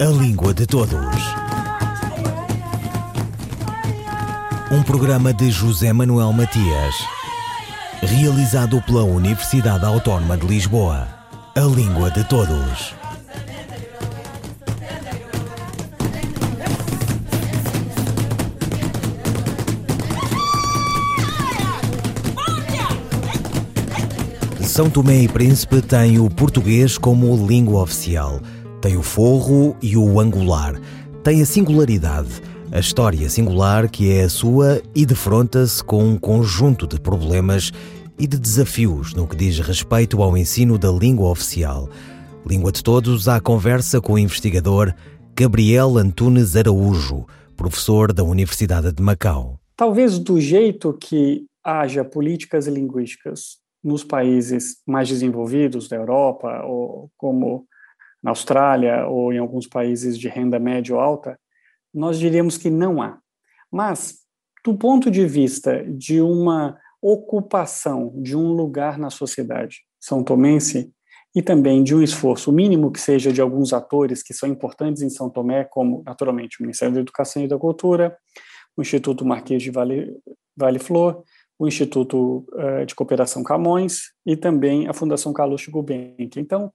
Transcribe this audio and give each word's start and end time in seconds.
A 0.00 0.06
Língua 0.06 0.54
de 0.54 0.66
Todos. 0.66 0.96
Um 4.72 4.82
programa 4.82 5.30
de 5.30 5.50
José 5.50 5.92
Manuel 5.92 6.32
Matias, 6.32 6.94
realizado 8.00 8.80
pela 8.80 9.04
Universidade 9.04 9.84
Autónoma 9.84 10.38
de 10.38 10.46
Lisboa. 10.46 11.06
A 11.54 11.60
Língua 11.60 12.10
de 12.10 12.24
Todos. 12.24 12.94
São 24.62 24.88
Tomé 24.88 25.24
e 25.24 25.28
Príncipe 25.28 25.82
tem 25.82 26.18
o 26.18 26.30
português 26.30 26.96
como 26.96 27.46
língua 27.46 27.82
oficial, 27.82 28.40
tem 28.80 28.96
o 28.96 29.02
forro 29.02 29.76
e 29.82 29.96
o 29.96 30.18
angular, 30.18 30.80
tem 31.22 31.42
a 31.42 31.46
singularidade, 31.46 32.42
a 32.72 32.78
história 32.78 33.28
singular 33.28 33.90
que 33.90 34.10
é 34.10 34.22
a 34.22 34.28
sua 34.28 34.80
e 34.94 35.04
defronta-se 35.04 35.84
com 35.84 36.02
um 36.02 36.18
conjunto 36.18 36.86
de 36.86 36.98
problemas 36.98 37.72
e 38.18 38.26
de 38.26 38.38
desafios 38.38 39.12
no 39.12 39.26
que 39.26 39.36
diz 39.36 39.58
respeito 39.58 40.22
ao 40.22 40.36
ensino 40.36 40.78
da 40.78 40.90
língua 40.90 41.28
oficial. 41.28 41.90
Língua 42.46 42.72
de 42.72 42.82
Todos, 42.82 43.28
à 43.28 43.38
conversa 43.38 44.00
com 44.00 44.14
o 44.14 44.18
investigador 44.18 44.94
Gabriel 45.36 45.98
Antunes 45.98 46.56
Araújo, 46.56 47.26
professor 47.56 48.12
da 48.12 48.24
Universidade 48.24 48.92
de 48.92 49.02
Macau. 49.02 49.58
Talvez 49.76 50.18
do 50.18 50.40
jeito 50.40 50.92
que 50.94 51.44
haja 51.62 52.02
políticas 52.02 52.66
linguísticas 52.66 53.58
nos 53.84 54.04
países 54.04 54.76
mais 54.86 55.08
desenvolvidos 55.08 55.88
da 55.88 55.96
Europa, 55.96 56.62
ou 56.64 57.10
como 57.16 57.66
na 58.22 58.30
Austrália, 58.30 59.06
ou 59.06 59.32
em 59.32 59.38
alguns 59.38 59.66
países 59.66 60.18
de 60.18 60.28
renda 60.28 60.58
média 60.58 60.94
ou 60.94 61.00
alta, 61.00 61.38
nós 61.92 62.18
diríamos 62.18 62.56
que 62.56 62.70
não 62.70 63.00
há. 63.00 63.18
Mas, 63.70 64.18
do 64.64 64.76
ponto 64.76 65.10
de 65.10 65.26
vista 65.26 65.84
de 65.84 66.20
uma 66.20 66.78
ocupação 67.00 68.12
de 68.16 68.36
um 68.36 68.52
lugar 68.52 68.98
na 68.98 69.10
sociedade 69.10 69.78
são 69.98 70.22
tomense 70.22 70.92
e 71.34 71.40
também 71.40 71.82
de 71.82 71.94
um 71.94 72.02
esforço 72.02 72.52
mínimo 72.52 72.90
que 72.90 73.00
seja 73.00 73.32
de 73.32 73.40
alguns 73.40 73.72
atores 73.72 74.22
que 74.22 74.34
são 74.34 74.48
importantes 74.48 75.00
em 75.00 75.08
São 75.08 75.30
Tomé, 75.30 75.64
como, 75.64 76.02
naturalmente, 76.04 76.58
o 76.58 76.62
Ministério 76.62 76.94
da 76.94 77.00
Educação 77.00 77.42
e 77.42 77.48
da 77.48 77.56
Cultura, 77.56 78.16
o 78.76 78.82
Instituto 78.82 79.24
Marquês 79.24 79.62
de 79.62 79.70
Vale, 79.70 80.16
vale 80.56 80.78
Flor, 80.78 81.22
o 81.58 81.68
Instituto 81.68 82.46
uh, 82.52 82.84
de 82.84 82.94
Cooperação 82.94 83.44
Camões 83.44 84.12
e 84.26 84.36
também 84.36 84.88
a 84.88 84.92
Fundação 84.92 85.32
Calouste 85.32 85.70
Gulbenkian. 85.70 86.40
Então, 86.40 86.72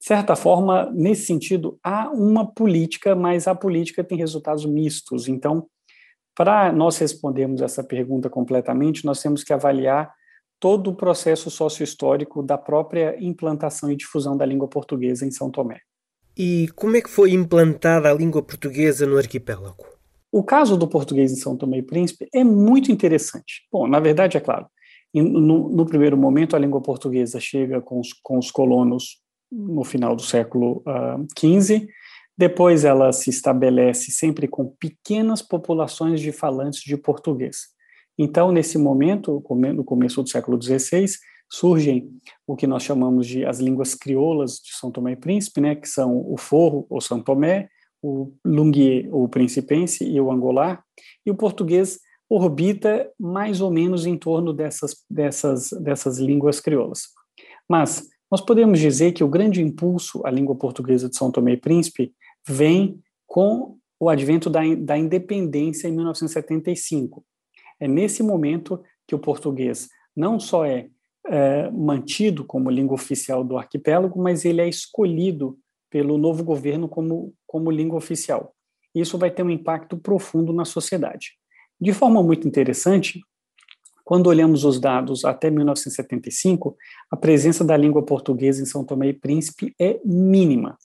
de 0.00 0.06
certa 0.06 0.34
forma, 0.34 0.90
nesse 0.94 1.26
sentido, 1.26 1.78
há 1.84 2.08
uma 2.08 2.50
política, 2.50 3.14
mas 3.14 3.46
a 3.46 3.54
política 3.54 4.02
tem 4.02 4.16
resultados 4.16 4.64
mistos. 4.64 5.28
Então, 5.28 5.66
para 6.34 6.72
nós 6.72 6.96
respondermos 6.96 7.60
essa 7.60 7.84
pergunta 7.84 8.30
completamente, 8.30 9.04
nós 9.04 9.20
temos 9.20 9.44
que 9.44 9.52
avaliar 9.52 10.10
todo 10.58 10.88
o 10.88 10.94
processo 10.94 11.50
sócio-histórico 11.50 12.42
da 12.42 12.56
própria 12.56 13.14
implantação 13.22 13.92
e 13.92 13.96
difusão 13.96 14.38
da 14.38 14.46
língua 14.46 14.66
portuguesa 14.66 15.26
em 15.26 15.30
São 15.30 15.50
Tomé. 15.50 15.80
E 16.34 16.68
como 16.74 16.96
é 16.96 17.02
que 17.02 17.10
foi 17.10 17.32
implantada 17.32 18.10
a 18.10 18.14
língua 18.14 18.42
portuguesa 18.42 19.04
no 19.04 19.18
arquipélago? 19.18 19.84
O 20.32 20.42
caso 20.42 20.78
do 20.78 20.88
português 20.88 21.30
em 21.30 21.36
São 21.36 21.56
Tomé 21.56 21.78
e 21.78 21.82
Príncipe 21.82 22.26
é 22.32 22.42
muito 22.42 22.90
interessante. 22.90 23.66
Bom, 23.70 23.86
na 23.86 24.00
verdade, 24.00 24.38
é 24.38 24.40
claro, 24.40 24.66
no, 25.12 25.68
no 25.68 25.84
primeiro 25.84 26.16
momento, 26.16 26.56
a 26.56 26.58
língua 26.58 26.80
portuguesa 26.80 27.38
chega 27.38 27.82
com 27.82 28.00
os, 28.00 28.14
com 28.22 28.38
os 28.38 28.50
colonos 28.50 29.20
no 29.50 29.84
final 29.84 30.14
do 30.14 30.22
século 30.22 30.82
XV, 31.38 31.76
uh, 31.76 31.86
depois 32.36 32.84
ela 32.84 33.12
se 33.12 33.28
estabelece 33.28 34.10
sempre 34.10 34.48
com 34.48 34.66
pequenas 34.66 35.42
populações 35.42 36.20
de 36.20 36.32
falantes 36.32 36.80
de 36.80 36.96
português. 36.96 37.68
Então, 38.18 38.52
nesse 38.52 38.78
momento, 38.78 39.42
no 39.74 39.84
começo 39.84 40.22
do 40.22 40.28
século 40.28 40.60
XVI, 40.60 41.06
surgem 41.50 42.08
o 42.46 42.54
que 42.54 42.66
nós 42.66 42.82
chamamos 42.82 43.26
de 43.26 43.44
as 43.44 43.58
línguas 43.58 43.94
crioulas 43.94 44.54
de 44.54 44.72
São 44.72 44.90
Tomé 44.90 45.12
e 45.12 45.16
Príncipe, 45.16 45.60
né, 45.60 45.74
que 45.74 45.88
são 45.88 46.16
o 46.30 46.36
forro 46.38 46.86
ou 46.88 47.00
São 47.00 47.20
Tomé, 47.20 47.68
o 48.02 48.32
Lungue, 48.44 49.08
o 49.12 49.28
Principense 49.28 50.04
e 50.04 50.20
o 50.20 50.30
Angolar, 50.30 50.82
e 51.26 51.30
o 51.30 51.34
português 51.34 51.98
orbita 52.28 53.10
mais 53.18 53.60
ou 53.60 53.70
menos 53.70 54.06
em 54.06 54.16
torno 54.16 54.52
dessas, 54.52 54.94
dessas, 55.10 55.70
dessas 55.82 56.18
línguas 56.18 56.60
crioulas. 56.60 57.08
Mas 57.68 58.08
nós 58.30 58.40
podemos 58.40 58.78
dizer 58.78 59.12
que 59.12 59.24
o 59.24 59.28
grande 59.28 59.60
impulso 59.60 60.24
à 60.24 60.30
língua 60.30 60.54
portuguesa 60.54 61.08
de 61.08 61.16
São 61.16 61.32
Tomé 61.32 61.52
e 61.52 61.56
Príncipe 61.56 62.14
vem 62.46 63.00
com 63.26 63.76
o 63.98 64.08
advento 64.08 64.48
da, 64.48 64.60
da 64.76 64.96
independência 64.96 65.88
em 65.88 65.92
1975. 65.92 67.24
É 67.78 67.88
nesse 67.88 68.22
momento 68.22 68.82
que 69.06 69.14
o 69.14 69.18
português 69.18 69.88
não 70.16 70.38
só 70.38 70.64
é, 70.64 70.88
é 71.26 71.70
mantido 71.70 72.44
como 72.44 72.70
língua 72.70 72.94
oficial 72.94 73.42
do 73.42 73.58
arquipélago, 73.58 74.20
mas 74.22 74.44
ele 74.44 74.60
é 74.60 74.68
escolhido 74.68 75.58
pelo 75.90 76.16
novo 76.16 76.44
governo 76.44 76.88
como, 76.88 77.34
como 77.46 77.70
língua 77.70 77.98
oficial. 77.98 78.54
Isso 78.94 79.18
vai 79.18 79.30
ter 79.30 79.42
um 79.42 79.50
impacto 79.50 79.96
profundo 79.96 80.52
na 80.52 80.64
sociedade. 80.64 81.32
De 81.80 81.92
forma 81.92 82.22
muito 82.22 82.46
interessante, 82.46 83.20
quando 84.10 84.26
olhamos 84.26 84.64
os 84.64 84.80
dados 84.80 85.24
até 85.24 85.48
1975, 85.50 86.76
a 87.12 87.16
presença 87.16 87.62
da 87.62 87.76
língua 87.76 88.04
portuguesa 88.04 88.60
em 88.60 88.66
São 88.66 88.84
Tomé 88.84 89.10
e 89.10 89.12
Príncipe 89.12 89.72
é 89.80 90.00
mínima. 90.04 90.76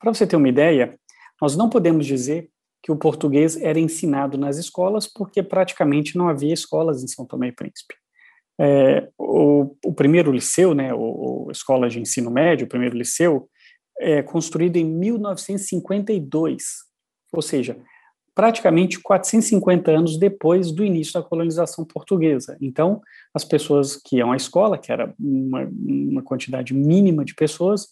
Para 0.00 0.12
você 0.12 0.26
ter 0.26 0.34
uma 0.34 0.48
ideia, 0.48 0.98
nós 1.40 1.56
não 1.56 1.70
podemos 1.70 2.04
dizer 2.04 2.50
que 2.82 2.90
o 2.90 2.96
português 2.96 3.56
era 3.56 3.78
ensinado 3.78 4.36
nas 4.36 4.56
escolas, 4.56 5.06
porque 5.06 5.44
praticamente 5.44 6.18
não 6.18 6.28
havia 6.28 6.52
escolas 6.52 7.04
em 7.04 7.06
São 7.06 7.24
Tomé 7.24 7.50
e 7.50 7.52
Príncipe. 7.52 7.94
É, 8.60 9.08
o, 9.16 9.76
o, 9.84 9.94
primeiro 9.94 10.32
liceu, 10.32 10.74
né, 10.74 10.92
o, 10.92 11.44
o, 11.46 11.50
escola 11.52 11.88
de 11.88 12.00
ensino 12.00 12.32
médio, 12.32 12.66
o 12.66 12.68
primeiro 12.68 12.98
liceu, 12.98 13.48
é, 14.00 14.24
construído 14.24 14.74
em 14.74 14.84
1952, 14.84 16.64
ou 17.32 17.42
seja, 17.42 17.78
praticamente 18.36 19.00
450 19.00 19.90
anos 19.90 20.18
depois 20.18 20.70
do 20.70 20.84
início 20.84 21.14
da 21.14 21.26
colonização 21.26 21.86
portuguesa. 21.86 22.54
Então, 22.60 23.00
as 23.32 23.42
pessoas 23.42 23.96
que 23.96 24.16
iam 24.16 24.30
à 24.30 24.36
escola, 24.36 24.76
que 24.76 24.92
era 24.92 25.14
uma, 25.18 25.66
uma 25.66 26.22
quantidade 26.22 26.74
mínima 26.74 27.24
de 27.24 27.34
pessoas, 27.34 27.88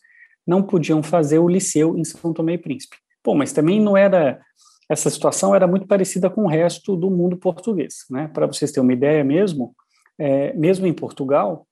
não 0.46 0.62
podiam 0.62 1.02
fazer 1.02 1.38
o 1.38 1.48
liceu 1.48 1.96
em 1.96 2.04
São 2.04 2.34
Tomé 2.34 2.52
e 2.52 2.58
Príncipe. 2.58 2.98
Bom, 3.24 3.34
mas 3.34 3.54
também 3.54 3.80
não 3.80 3.96
era 3.96 4.38
essa 4.86 5.08
situação 5.08 5.54
era 5.54 5.66
muito 5.66 5.86
parecida 5.86 6.28
com 6.28 6.42
o 6.42 6.46
resto 6.46 6.94
do 6.94 7.10
mundo 7.10 7.38
português, 7.38 8.04
né? 8.10 8.28
Para 8.28 8.46
vocês 8.46 8.70
terem 8.70 8.86
uma 8.86 8.92
ideia 8.92 9.24
mesmo, 9.24 9.74
é, 10.18 10.52
mesmo 10.52 10.86
em 10.86 10.92
Portugal, 10.92 11.66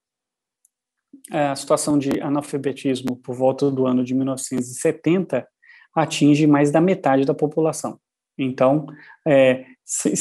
a 1.29 1.55
situação 1.55 1.99
de 1.99 2.19
analfabetismo 2.19 3.15
por 3.17 3.35
volta 3.35 3.69
do 3.69 3.85
ano 3.85 4.03
de 4.03 4.15
1970 4.15 5.47
atinge 5.93 6.47
mais 6.47 6.71
da 6.71 6.81
metade 6.81 7.23
da 7.23 7.35
população. 7.35 7.99
Então, 8.37 8.87
é, 9.27 9.65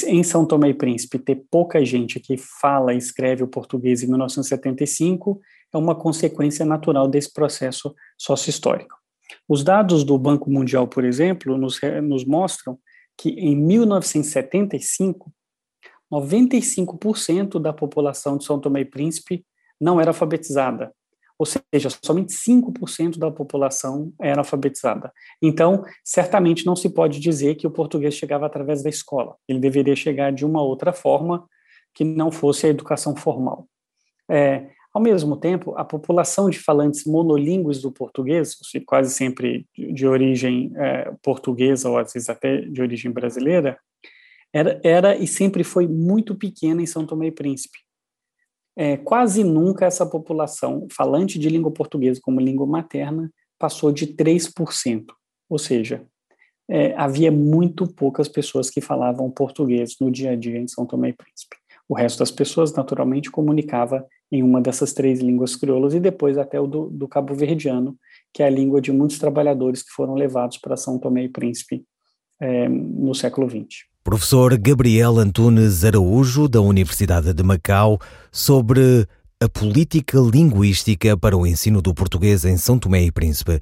em 0.06 0.22
São 0.22 0.44
Tomé 0.44 0.70
e 0.70 0.74
Príncipe, 0.74 1.18
ter 1.18 1.44
pouca 1.50 1.84
gente 1.84 2.20
que 2.20 2.36
fala 2.36 2.92
e 2.92 2.98
escreve 2.98 3.42
o 3.42 3.48
português 3.48 4.02
em 4.02 4.08
1975 4.08 5.40
é 5.72 5.78
uma 5.78 5.94
consequência 5.94 6.64
natural 6.66 7.08
desse 7.08 7.32
processo 7.32 7.94
sócio-histórico. 8.18 8.96
Os 9.48 9.64
dados 9.64 10.04
do 10.04 10.18
Banco 10.18 10.50
Mundial, 10.50 10.86
por 10.86 11.04
exemplo, 11.04 11.56
nos, 11.56 11.80
nos 12.02 12.24
mostram 12.24 12.78
que 13.16 13.30
em 13.30 13.56
1975, 13.56 15.32
95% 16.12 17.58
da 17.58 17.72
população 17.72 18.36
de 18.36 18.44
São 18.44 18.60
Tomé 18.60 18.80
e 18.80 18.84
Príncipe 18.84 19.44
não 19.80 20.00
era 20.00 20.10
alfabetizada. 20.10 20.92
Ou 21.38 21.46
seja, 21.46 21.88
somente 22.04 22.32
5% 22.32 23.18
da 23.18 23.30
população 23.30 24.12
era 24.20 24.40
alfabetizada. 24.40 25.12
Então, 25.40 25.84
certamente 26.04 26.66
não 26.66 26.76
se 26.76 26.88
pode 26.88 27.20
dizer 27.20 27.56
que 27.56 27.66
o 27.66 27.70
português 27.70 28.14
chegava 28.14 28.46
através 28.46 28.82
da 28.82 28.90
escola. 28.90 29.36
Ele 29.48 29.58
deveria 29.58 29.96
chegar 29.96 30.32
de 30.32 30.44
uma 30.44 30.62
outra 30.62 30.92
forma 30.92 31.46
que 31.94 32.04
não 32.04 32.30
fosse 32.30 32.66
a 32.66 32.70
educação 32.70 33.16
formal. 33.16 33.66
É, 34.30 34.70
ao 34.94 35.00
mesmo 35.00 35.36
tempo, 35.36 35.74
a 35.76 35.84
população 35.84 36.50
de 36.50 36.58
falantes 36.58 37.04
monolíngues 37.04 37.80
do 37.80 37.90
português, 37.90 38.56
quase 38.86 39.14
sempre 39.14 39.66
de 39.76 40.06
origem 40.06 40.72
é, 40.76 41.12
portuguesa 41.22 41.88
ou 41.88 41.98
às 41.98 42.12
vezes 42.12 42.28
até 42.28 42.60
de 42.60 42.80
origem 42.80 43.10
brasileira, 43.10 43.78
era, 44.52 44.80
era 44.84 45.16
e 45.16 45.26
sempre 45.26 45.64
foi 45.64 45.88
muito 45.88 46.34
pequena 46.34 46.82
em 46.82 46.86
São 46.86 47.06
Tomé 47.06 47.28
e 47.28 47.32
Príncipe 47.32 47.78
é, 48.76 48.96
quase 48.96 49.44
nunca 49.44 49.86
essa 49.86 50.06
população 50.06 50.86
falante 50.90 51.38
de 51.38 51.48
língua 51.48 51.70
portuguesa 51.70 52.20
como 52.22 52.40
língua 52.40 52.66
materna 52.66 53.30
passou 53.58 53.92
de 53.92 54.06
3%. 54.06 55.04
Ou 55.48 55.58
seja, 55.58 56.04
é, 56.68 56.94
havia 56.96 57.30
muito 57.30 57.86
poucas 57.86 58.28
pessoas 58.28 58.70
que 58.70 58.80
falavam 58.80 59.30
português 59.30 59.96
no 60.00 60.10
dia 60.10 60.30
a 60.30 60.36
dia 60.36 60.58
em 60.58 60.66
São 60.66 60.86
Tomé 60.86 61.10
e 61.10 61.12
Príncipe. 61.12 61.56
O 61.88 61.94
resto 61.94 62.20
das 62.20 62.30
pessoas, 62.30 62.72
naturalmente, 62.72 63.30
comunicava 63.30 64.06
em 64.30 64.42
uma 64.42 64.62
dessas 64.62 64.94
três 64.94 65.20
línguas 65.20 65.54
crioulas 65.54 65.92
e 65.92 66.00
depois 66.00 66.38
até 66.38 66.58
o 66.58 66.66
do, 66.66 66.88
do 66.88 67.06
cabo-verdiano, 67.06 67.96
que 68.32 68.42
é 68.42 68.46
a 68.46 68.50
língua 68.50 68.80
de 68.80 68.90
muitos 68.90 69.18
trabalhadores 69.18 69.82
que 69.82 69.90
foram 69.90 70.14
levados 70.14 70.56
para 70.56 70.76
São 70.76 70.98
Tomé 70.98 71.24
e 71.24 71.28
Príncipe 71.28 71.84
é, 72.40 72.68
no 72.68 73.14
século 73.14 73.48
XX. 73.50 73.91
Professor 74.04 74.58
Gabriel 74.58 75.20
Antunes 75.20 75.84
Araújo, 75.84 76.48
da 76.48 76.60
Universidade 76.60 77.32
de 77.32 77.42
Macau, 77.44 78.00
sobre 78.32 79.06
a 79.40 79.48
política 79.48 80.18
linguística 80.18 81.16
para 81.16 81.36
o 81.36 81.46
ensino 81.46 81.80
do 81.80 81.94
português 81.94 82.44
em 82.44 82.56
São 82.56 82.80
Tomé 82.80 83.04
e 83.04 83.12
Príncipe, 83.12 83.60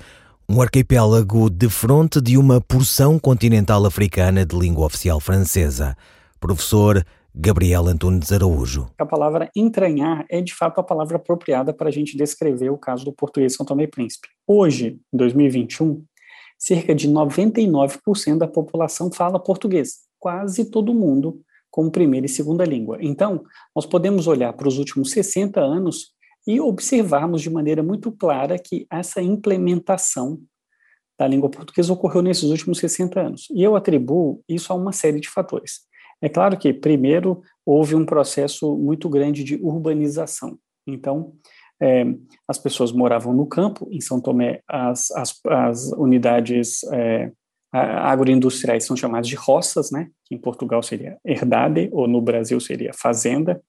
um 0.48 0.62
arquipélago 0.62 1.50
de 1.50 1.68
fronte 1.68 2.22
de 2.22 2.38
uma 2.38 2.58
porção 2.58 3.18
continental 3.18 3.84
africana 3.84 4.46
de 4.46 4.58
língua 4.58 4.86
oficial 4.86 5.20
francesa. 5.20 5.94
Professor 6.40 7.04
Gabriel 7.34 7.86
Antunes 7.86 8.32
Araújo. 8.32 8.88
A 8.98 9.04
palavra 9.04 9.50
entranhar 9.54 10.24
é 10.30 10.40
de 10.40 10.54
fato 10.54 10.80
a 10.80 10.82
palavra 10.82 11.18
apropriada 11.18 11.74
para 11.74 11.90
a 11.90 11.92
gente 11.92 12.16
descrever 12.16 12.70
o 12.70 12.78
caso 12.78 13.04
do 13.04 13.12
português 13.12 13.54
São 13.54 13.66
Tomé 13.66 13.82
e 13.82 13.88
Príncipe. 13.88 14.28
Hoje, 14.46 14.98
em 15.12 15.16
2021, 15.18 16.02
cerca 16.58 16.94
de 16.94 17.10
99% 17.10 18.38
da 18.38 18.48
população 18.48 19.12
fala 19.12 19.38
português, 19.38 20.08
quase 20.20 20.70
todo 20.70 20.94
mundo 20.94 21.40
como 21.70 21.90
primeira 21.90 22.26
e 22.26 22.28
segunda 22.28 22.64
língua. 22.64 22.98
Então, 23.00 23.44
nós 23.74 23.86
podemos 23.86 24.26
olhar 24.26 24.52
para 24.52 24.68
os 24.68 24.78
últimos 24.78 25.10
60 25.10 25.60
anos 25.60 26.12
e 26.46 26.60
observarmos 26.60 27.42
de 27.42 27.50
maneira 27.50 27.82
muito 27.82 28.12
clara 28.12 28.58
que 28.58 28.86
essa 28.90 29.22
implementação 29.22 30.40
da 31.18 31.26
língua 31.26 31.50
portuguesa 31.50 31.92
ocorreu 31.92 32.22
nesses 32.22 32.44
últimos 32.44 32.78
60 32.78 33.20
anos. 33.20 33.46
E 33.50 33.62
eu 33.62 33.76
atribuo 33.76 34.42
isso 34.48 34.72
a 34.72 34.76
uma 34.76 34.92
série 34.92 35.20
de 35.20 35.28
fatores. 35.28 35.80
É 36.22 36.28
claro 36.28 36.56
que, 36.58 36.72
primeiro, 36.72 37.42
houve 37.64 37.94
um 37.94 38.04
processo 38.04 38.76
muito 38.76 39.08
grande 39.08 39.44
de 39.44 39.56
urbanização. 39.56 40.58
Então, 40.86 41.34
é, 41.80 42.04
as 42.46 42.58
pessoas 42.58 42.92
moravam 42.92 43.32
no 43.32 43.46
campo, 43.46 43.88
em 43.90 44.00
São 44.00 44.20
Tomé, 44.20 44.60
as, 44.68 45.10
as, 45.12 45.40
as 45.46 45.92
unidades 45.92 46.84
é, 46.92 47.32
agroindustriais 47.72 48.84
são 48.84 48.96
chamadas 48.96 49.28
de 49.28 49.36
roças, 49.36 49.90
né? 49.90 50.08
que 50.24 50.34
em 50.34 50.38
Portugal 50.38 50.82
seria 50.82 51.16
herdade, 51.24 51.88
ou 51.92 52.08
no 52.08 52.20
Brasil 52.20 52.58
seria 52.60 52.92
fazenda. 52.92 53.60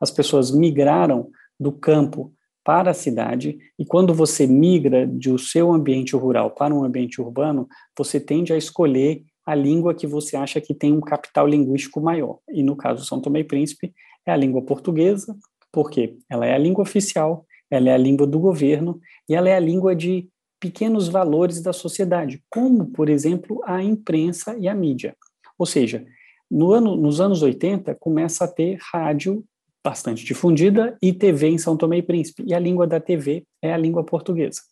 As 0.00 0.10
pessoas 0.10 0.50
migraram 0.50 1.30
do 1.58 1.70
campo 1.70 2.32
para 2.64 2.92
a 2.92 2.94
cidade, 2.94 3.58
e 3.78 3.84
quando 3.84 4.14
você 4.14 4.46
migra 4.46 5.06
do 5.06 5.38
seu 5.38 5.70
ambiente 5.70 6.16
rural 6.16 6.50
para 6.50 6.74
um 6.74 6.82
ambiente 6.82 7.20
urbano, 7.20 7.68
você 7.96 8.18
tende 8.18 8.54
a 8.54 8.56
escolher 8.56 9.22
a 9.46 9.54
língua 9.54 9.94
que 9.94 10.06
você 10.06 10.34
acha 10.36 10.60
que 10.60 10.72
tem 10.72 10.90
um 10.90 11.00
capital 11.00 11.46
linguístico 11.46 12.00
maior. 12.00 12.38
E 12.48 12.62
no 12.62 12.74
caso 12.74 13.04
São 13.04 13.20
Tomé 13.20 13.40
e 13.40 13.44
Príncipe, 13.44 13.92
é 14.26 14.32
a 14.32 14.36
língua 14.36 14.62
portuguesa, 14.62 15.36
porque 15.70 16.16
ela 16.30 16.46
é 16.46 16.54
a 16.54 16.58
língua 16.58 16.82
oficial, 16.82 17.44
ela 17.70 17.90
é 17.90 17.92
a 17.92 17.98
língua 17.98 18.26
do 18.26 18.38
governo 18.38 18.98
e 19.28 19.34
ela 19.34 19.48
é 19.48 19.56
a 19.56 19.60
língua 19.60 19.94
de 19.94 20.28
pequenos 20.64 21.08
valores 21.08 21.60
da 21.60 21.74
sociedade, 21.74 22.42
como, 22.48 22.86
por 22.86 23.10
exemplo, 23.10 23.60
a 23.66 23.82
imprensa 23.82 24.56
e 24.58 24.66
a 24.66 24.74
mídia. 24.74 25.14
Ou 25.58 25.66
seja, 25.66 26.06
no 26.50 26.72
ano, 26.72 26.96
nos 26.96 27.20
anos 27.20 27.42
80, 27.42 27.94
começa 27.96 28.46
a 28.46 28.48
ter 28.48 28.78
rádio 28.80 29.44
bastante 29.84 30.24
difundida 30.24 30.96
e 31.02 31.12
TV 31.12 31.48
em 31.48 31.58
São 31.58 31.76
Tomé 31.76 31.98
e 31.98 32.02
Príncipe, 32.02 32.44
e 32.46 32.54
a 32.54 32.58
língua 32.58 32.86
da 32.86 32.98
TV 32.98 33.44
é 33.60 33.74
a 33.74 33.76
língua 33.76 34.02
portuguesa. 34.02 34.62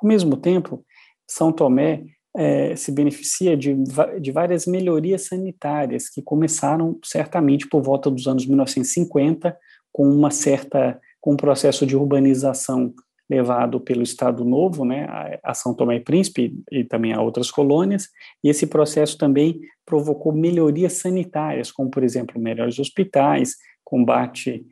Ao 0.00 0.08
mesmo 0.08 0.36
tempo, 0.36 0.84
São 1.28 1.50
Tomé 1.50 2.04
é, 2.36 2.76
se 2.76 2.92
beneficia 2.92 3.56
de, 3.56 3.74
de 4.20 4.30
várias 4.30 4.66
melhorias 4.66 5.26
sanitárias 5.26 6.08
que 6.08 6.22
começaram 6.22 6.96
certamente 7.04 7.68
por 7.68 7.82
volta 7.82 8.08
dos 8.08 8.28
anos 8.28 8.46
1950, 8.46 9.58
com 9.92 10.08
uma 10.08 10.30
certa 10.30 11.00
com 11.20 11.32
um 11.32 11.36
processo 11.36 11.84
de 11.84 11.96
urbanização 11.96 12.94
levado 13.30 13.80
pelo 13.80 14.02
Estado 14.02 14.44
Novo, 14.44 14.84
né, 14.84 15.06
a 15.44 15.54
São 15.54 15.72
Tomé 15.72 15.96
e 15.96 16.00
Príncipe 16.00 16.52
e 16.72 16.82
também 16.82 17.12
a 17.12 17.22
outras 17.22 17.48
colônias, 17.48 18.08
e 18.42 18.48
esse 18.48 18.66
processo 18.66 19.16
também 19.16 19.60
provocou 19.86 20.32
melhorias 20.32 20.94
sanitárias, 20.94 21.70
como 21.70 21.88
por 21.88 22.02
exemplo 22.02 22.40
melhores 22.40 22.80
hospitais, 22.80 23.54
combate 23.84 24.66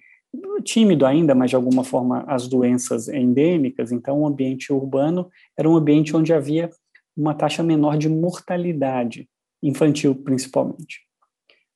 tímido 0.64 1.06
ainda, 1.06 1.34
mas 1.34 1.50
de 1.50 1.56
alguma 1.56 1.84
forma 1.84 2.24
as 2.26 2.48
doenças 2.48 3.08
endêmicas. 3.08 3.92
Então, 3.92 4.20
o 4.20 4.26
ambiente 4.26 4.72
urbano 4.72 5.28
era 5.56 5.68
um 5.68 5.76
ambiente 5.76 6.14
onde 6.14 6.34
havia 6.34 6.68
uma 7.16 7.34
taxa 7.34 7.62
menor 7.62 7.96
de 7.96 8.08
mortalidade 8.08 9.28
infantil, 9.62 10.14
principalmente. 10.14 11.00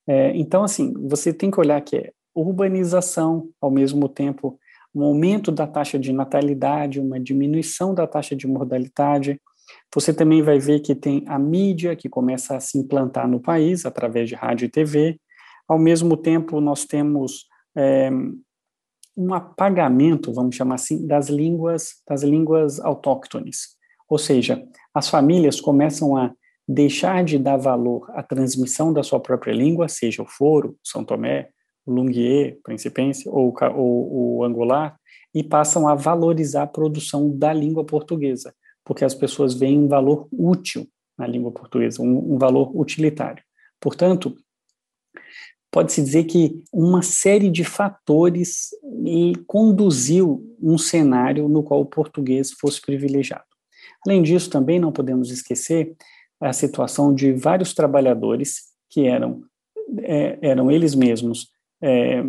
É, 0.06 0.36
então, 0.36 0.62
assim, 0.62 0.92
você 1.08 1.32
tem 1.32 1.50
que 1.50 1.58
olhar 1.58 1.80
que 1.80 1.96
é 1.96 2.12
urbanização, 2.34 3.48
ao 3.60 3.70
mesmo 3.70 4.08
tempo, 4.08 4.58
um 4.94 5.02
aumento 5.04 5.50
da 5.50 5.66
taxa 5.66 5.98
de 5.98 6.12
natalidade, 6.12 7.00
uma 7.00 7.18
diminuição 7.18 7.94
da 7.94 8.06
taxa 8.06 8.36
de 8.36 8.46
mortalidade. 8.46 9.40
Você 9.94 10.12
também 10.12 10.42
vai 10.42 10.58
ver 10.58 10.80
que 10.80 10.94
tem 10.94 11.24
a 11.26 11.38
mídia 11.38 11.96
que 11.96 12.08
começa 12.08 12.56
a 12.56 12.60
se 12.60 12.78
implantar 12.78 13.26
no 13.28 13.40
país 13.40 13.86
através 13.86 14.28
de 14.28 14.34
rádio 14.34 14.66
e 14.66 14.70
TV. 14.70 15.18
Ao 15.66 15.78
mesmo 15.78 16.16
tempo, 16.16 16.60
nós 16.60 16.84
temos 16.84 17.46
é, 17.76 18.10
um 19.16 19.32
apagamento, 19.32 20.32
vamos 20.32 20.56
chamar 20.56 20.76
assim, 20.76 21.06
das 21.06 21.28
línguas, 21.28 22.02
das 22.08 22.22
línguas 22.22 22.80
autóctones. 22.80 23.76
Ou 24.08 24.18
seja, 24.18 24.62
as 24.94 25.08
famílias 25.08 25.60
começam 25.60 26.16
a 26.16 26.32
deixar 26.68 27.24
de 27.24 27.38
dar 27.38 27.56
valor 27.56 28.10
à 28.14 28.22
transmissão 28.22 28.92
da 28.92 29.02
sua 29.02 29.20
própria 29.20 29.52
língua, 29.52 29.88
seja 29.88 30.22
o 30.22 30.28
foro, 30.28 30.76
São 30.82 31.04
Tomé, 31.04 31.48
o 31.84 31.92
lungier, 31.92 32.58
principense, 32.62 33.28
ou, 33.28 33.54
ou 33.74 34.36
o 34.38 34.44
angular, 34.44 34.96
e 35.34 35.42
passam 35.42 35.88
a 35.88 35.94
valorizar 35.94 36.62
a 36.62 36.66
produção 36.66 37.30
da 37.36 37.52
língua 37.52 37.84
portuguesa, 37.84 38.54
porque 38.84 39.04
as 39.04 39.14
pessoas 39.14 39.54
veem 39.54 39.78
um 39.78 39.88
valor 39.88 40.28
útil 40.32 40.86
na 41.16 41.26
língua 41.26 41.52
portuguesa, 41.52 42.02
um, 42.02 42.34
um 42.34 42.38
valor 42.38 42.70
utilitário. 42.74 43.42
Portanto, 43.80 44.36
pode-se 45.70 46.02
dizer 46.02 46.24
que 46.24 46.62
uma 46.72 47.02
série 47.02 47.50
de 47.50 47.64
fatores 47.64 48.68
conduziu 49.46 50.44
um 50.60 50.76
cenário 50.76 51.48
no 51.48 51.62
qual 51.62 51.80
o 51.80 51.86
português 51.86 52.52
fosse 52.52 52.80
privilegiado. 52.80 53.44
Além 54.06 54.22
disso, 54.22 54.50
também 54.50 54.78
não 54.78 54.92
podemos 54.92 55.30
esquecer 55.30 55.96
a 56.40 56.52
situação 56.52 57.14
de 57.14 57.32
vários 57.32 57.72
trabalhadores 57.72 58.72
que 58.90 59.06
eram, 59.06 59.42
é, 60.00 60.38
eram 60.42 60.70
eles 60.70 60.94
mesmos 60.94 61.51
é, 61.82 62.22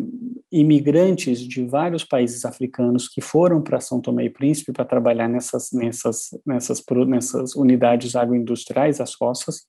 imigrantes 0.52 1.40
de 1.40 1.66
vários 1.66 2.04
países 2.04 2.44
africanos 2.44 3.08
que 3.08 3.22
foram 3.22 3.62
para 3.62 3.80
São 3.80 4.02
Tomé 4.02 4.26
e 4.26 4.30
Príncipe 4.30 4.74
para 4.74 4.86
trabalhar 4.86 5.28
nessas, 5.28 5.72
nessas, 5.72 6.30
nessas, 6.46 6.84
nessas 7.08 7.56
unidades 7.56 8.16
agroindustriais, 8.16 9.00
as 9.00 9.14
roças. 9.14 9.68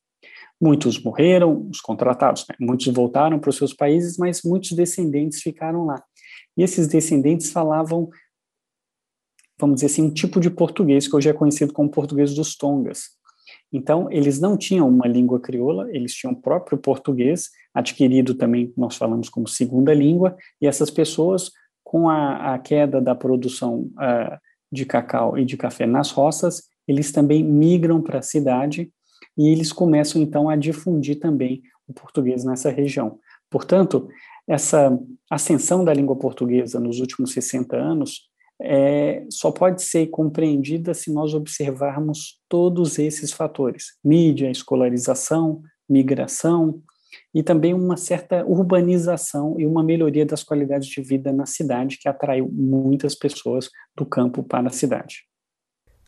Muitos 0.60 1.02
morreram, 1.02 1.68
os 1.68 1.80
contratados, 1.80 2.46
né? 2.48 2.54
muitos 2.58 2.86
voltaram 2.86 3.38
para 3.38 3.50
os 3.50 3.56
seus 3.56 3.74
países, 3.74 4.16
mas 4.16 4.42
muitos 4.42 4.72
descendentes 4.72 5.42
ficaram 5.42 5.84
lá. 5.84 6.02
E 6.56 6.62
esses 6.62 6.86
descendentes 6.86 7.50
falavam 7.50 8.08
vamos 9.58 9.76
dizer 9.76 9.86
assim, 9.86 10.02
um 10.02 10.12
tipo 10.12 10.40
de 10.40 10.50
português 10.50 11.06
que 11.06 11.14
hoje 11.14 11.28
é 11.28 11.32
conhecido 11.32 11.72
como 11.72 11.90
português 11.90 12.34
dos 12.34 12.56
Tongas. 12.56 13.10
Então, 13.76 14.08
eles 14.08 14.40
não 14.40 14.56
tinham 14.56 14.88
uma 14.88 15.08
língua 15.08 15.40
crioula, 15.40 15.88
eles 15.90 16.14
tinham 16.14 16.32
o 16.32 16.40
próprio 16.40 16.78
português, 16.78 17.50
adquirido 17.74 18.32
também, 18.32 18.72
nós 18.76 18.94
falamos 18.94 19.28
como 19.28 19.48
segunda 19.48 19.92
língua, 19.92 20.36
e 20.62 20.66
essas 20.68 20.92
pessoas, 20.92 21.50
com 21.82 22.08
a, 22.08 22.54
a 22.54 22.58
queda 22.60 23.00
da 23.00 23.16
produção 23.16 23.90
uh, 23.98 24.38
de 24.70 24.86
cacau 24.86 25.36
e 25.36 25.44
de 25.44 25.56
café 25.56 25.86
nas 25.86 26.12
roças, 26.12 26.62
eles 26.86 27.10
também 27.10 27.42
migram 27.42 28.00
para 28.00 28.20
a 28.20 28.22
cidade 28.22 28.92
e 29.36 29.48
eles 29.48 29.72
começam 29.72 30.22
então 30.22 30.48
a 30.48 30.54
difundir 30.54 31.18
também 31.18 31.60
o 31.88 31.92
português 31.92 32.44
nessa 32.44 32.70
região. 32.70 33.18
Portanto, 33.50 34.08
essa 34.46 34.96
ascensão 35.28 35.84
da 35.84 35.92
língua 35.92 36.14
portuguesa 36.14 36.78
nos 36.78 37.00
últimos 37.00 37.32
60 37.32 37.76
anos 37.76 38.28
é, 38.60 39.24
só 39.30 39.50
pode 39.50 39.82
ser 39.82 40.06
compreendida 40.08 40.94
se 40.94 41.12
nós 41.12 41.34
observarmos 41.34 42.40
todos 42.48 42.98
esses 42.98 43.32
fatores: 43.32 43.98
mídia, 44.04 44.50
escolarização, 44.50 45.62
migração 45.88 46.82
e 47.32 47.42
também 47.42 47.74
uma 47.74 47.96
certa 47.96 48.44
urbanização 48.44 49.56
e 49.58 49.66
uma 49.66 49.82
melhoria 49.82 50.26
das 50.26 50.42
qualidades 50.42 50.88
de 50.88 51.00
vida 51.02 51.32
na 51.32 51.46
cidade 51.46 51.98
que 51.98 52.08
atraiu 52.08 52.48
muitas 52.52 53.14
pessoas 53.14 53.70
do 53.96 54.06
campo 54.06 54.42
para 54.42 54.68
a 54.68 54.72
cidade. 54.72 55.24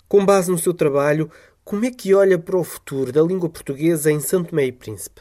Com 0.08 0.24
base 0.24 0.50
no 0.50 0.58
seu 0.58 0.72
trabalho, 0.72 1.30
como 1.64 1.84
é 1.84 1.90
que 1.90 2.14
olha 2.14 2.38
para 2.38 2.56
o 2.56 2.64
futuro 2.64 3.12
da 3.12 3.22
língua 3.22 3.48
portuguesa 3.48 4.10
em 4.10 4.20
Santo 4.20 4.58
e 4.58 4.72
Príncipe? 4.72 5.20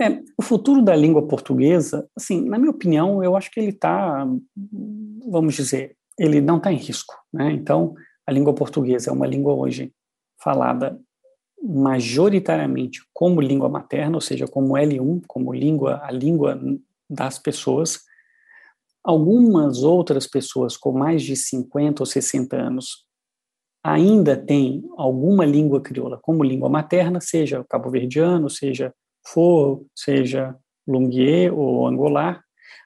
É, 0.00 0.18
o 0.38 0.42
futuro 0.42 0.80
da 0.80 0.96
língua 0.96 1.26
portuguesa, 1.26 2.08
assim, 2.16 2.40
na 2.48 2.56
minha 2.56 2.70
opinião, 2.70 3.22
eu 3.22 3.36
acho 3.36 3.50
que 3.50 3.60
ele 3.60 3.70
está, 3.70 4.26
vamos 5.28 5.54
dizer, 5.54 5.96
ele 6.20 6.42
não 6.42 6.58
está 6.58 6.70
em 6.70 6.76
risco. 6.76 7.14
Né? 7.32 7.50
Então, 7.52 7.94
a 8.26 8.30
língua 8.30 8.54
portuguesa 8.54 9.08
é 9.10 9.12
uma 9.12 9.26
língua 9.26 9.54
hoje 9.54 9.90
falada 10.42 11.00
majoritariamente 11.62 13.00
como 13.12 13.40
língua 13.40 13.68
materna, 13.68 14.16
ou 14.16 14.20
seja, 14.20 14.46
como 14.46 14.74
L1, 14.74 15.22
como 15.26 15.52
língua, 15.52 16.00
a 16.02 16.10
língua 16.10 16.60
das 17.08 17.38
pessoas. 17.38 18.00
Algumas 19.02 19.82
outras 19.82 20.26
pessoas 20.26 20.76
com 20.76 20.92
mais 20.92 21.22
de 21.22 21.34
50 21.34 22.02
ou 22.02 22.06
60 22.06 22.54
anos 22.54 23.06
ainda 23.82 24.36
tem 24.36 24.84
alguma 24.98 25.46
língua 25.46 25.80
crioula 25.80 26.18
como 26.20 26.44
língua 26.44 26.68
materna, 26.68 27.18
seja 27.18 27.64
cabo-verdiano, 27.66 28.50
seja 28.50 28.92
forro, 29.26 29.86
seja 29.96 30.54
lunguier 30.86 31.52
ou 31.56 31.86
angolar, 31.86 32.42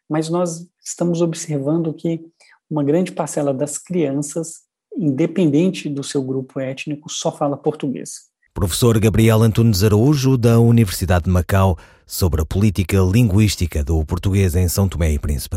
mas 0.09 0.29
nós 0.29 0.69
estamos 0.85 1.21
observando 1.21 1.93
que 1.93 2.25
uma 2.71 2.83
grande 2.83 3.13
parcela 3.13 3.53
das 3.53 3.79
crianças, 3.79 4.63
independente 4.97 5.89
do 5.89 6.03
seu 6.03 6.23
grupo 6.23 6.61
étnico, 6.61 7.11
só 7.11 7.31
fala 7.31 7.57
português. 7.57 8.33
Professor 8.55 8.99
Gabriel 9.01 9.43
Antunes 9.43 9.83
Araújo, 9.83 10.39
da 10.39 10.61
Universidade 10.61 11.25
de 11.25 11.31
Macau, 11.31 11.77
sobre 12.07 12.41
a 12.41 12.47
política 12.47 12.99
linguística 12.99 13.83
do 13.83 14.05
português 14.05 14.55
em 14.55 14.69
São 14.69 14.89
Tomé 14.89 15.13
e 15.13 15.19
Príncipe. 15.19 15.57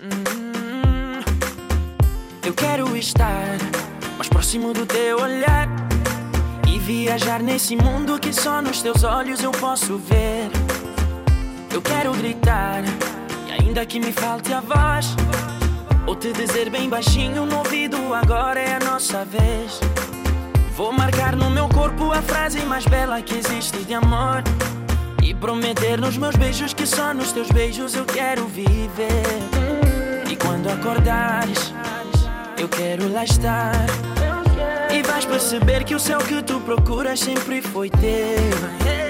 Hum, 0.00 1.20
eu 2.44 2.54
quero 2.54 2.96
estar 2.96 3.58
mais 4.16 4.30
próximo 4.30 4.72
do 4.72 4.86
teu 4.86 5.18
olhar 5.20 5.68
e 6.66 6.78
viajar 6.78 7.42
nesse 7.42 7.76
mundo 7.76 8.18
que 8.18 8.32
só 8.32 8.62
nos 8.62 8.80
teus 8.80 9.04
olhos 9.04 9.42
eu 9.42 9.52
posso 9.52 9.98
ver. 9.98 10.50
Eu 11.70 11.82
quero 11.82 12.14
gritar, 12.14 12.82
ainda 13.66 13.84
que 13.84 13.98
me 13.98 14.12
falte 14.12 14.52
a 14.52 14.60
voz, 14.60 15.16
ou 16.06 16.14
te 16.14 16.32
dizer 16.32 16.70
bem 16.70 16.88
baixinho 16.88 17.44
no 17.44 17.58
ouvido: 17.58 18.14
agora 18.14 18.60
é 18.60 18.76
a 18.76 18.80
nossa 18.80 19.24
vez. 19.24 19.80
Vou 20.76 20.92
marcar 20.92 21.34
no 21.34 21.50
meu 21.50 21.68
corpo 21.68 22.12
a 22.12 22.22
frase 22.22 22.60
mais 22.60 22.86
bela 22.86 23.20
que 23.20 23.36
existe 23.36 23.78
de 23.84 23.94
amor. 23.94 24.42
E 25.22 25.34
prometer 25.34 25.98
nos 25.98 26.16
meus 26.16 26.36
beijos 26.36 26.72
que 26.72 26.86
só 26.86 27.12
nos 27.12 27.32
teus 27.32 27.50
beijos 27.50 27.94
eu 27.94 28.04
quero 28.04 28.46
viver. 28.46 29.42
E 30.30 30.36
quando 30.36 30.68
acordares, 30.68 31.74
eu 32.56 32.68
quero 32.68 33.12
lá 33.12 33.24
estar. 33.24 33.74
E 34.92 35.02
vais 35.02 35.24
perceber 35.24 35.82
que 35.82 35.94
o 35.94 35.98
céu 35.98 36.18
que 36.18 36.40
tu 36.42 36.60
procuras 36.60 37.18
sempre 37.18 37.60
foi 37.60 37.90
teu. 37.90 39.05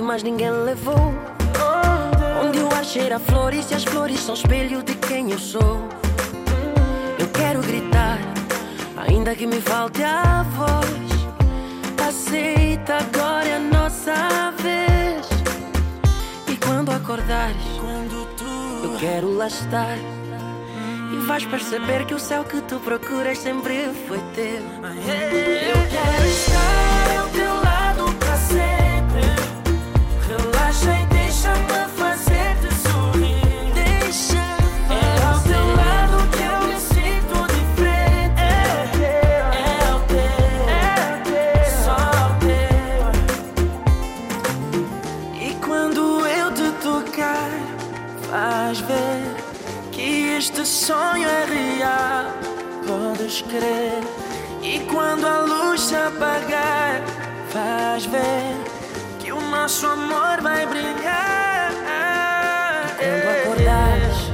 Aonde 0.00 0.08
mais 0.08 0.22
ninguém 0.22 0.50
levou. 0.50 1.14
Onde 2.42 2.58
o 2.58 2.74
ar 2.74 2.84
cheira 2.86 3.18
flores 3.18 3.70
e 3.70 3.74
as 3.74 3.84
flores 3.84 4.18
são 4.20 4.34
espelho 4.34 4.82
de 4.82 4.94
quem 4.94 5.30
eu 5.30 5.38
sou. 5.38 5.78
Eu 7.18 7.28
quero 7.28 7.60
gritar, 7.60 8.18
ainda 8.96 9.34
que 9.34 9.46
me 9.46 9.60
falte 9.60 10.02
a 10.02 10.42
voz. 10.42 12.08
Aceita, 12.08 12.96
agora 12.96 13.46
é 13.46 13.56
a 13.56 13.58
nossa 13.58 14.14
vez. 14.62 15.28
E 16.48 16.56
quando 16.56 16.92
acordares, 16.92 17.56
eu 18.82 18.96
quero 18.98 19.36
lá 19.36 19.48
estar. 19.48 19.98
E 21.12 21.16
vais 21.26 21.44
perceber 21.44 22.06
que 22.06 22.14
o 22.14 22.18
céu 22.18 22.42
que 22.44 22.62
tu 22.62 22.80
procuras 22.80 23.36
sempre 23.36 23.90
foi 24.08 24.18
teu. 24.34 24.62
Eu 24.62 25.88
quero 25.90 26.26
estar 26.26 26.59
apagar, 56.20 57.02
vais 57.50 58.04
ver 58.04 58.54
que 59.18 59.32
o 59.32 59.40
nosso 59.40 59.86
amor 59.86 60.42
vai 60.42 60.66
brilhar. 60.66 61.72
Quando 62.98 63.54
acordares, 63.54 64.30